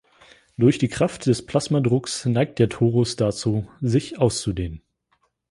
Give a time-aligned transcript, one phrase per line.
[0.57, 4.81] Durch die Kraft des Plasmadrucks neigt der Torus dazu, sich auszudehnen.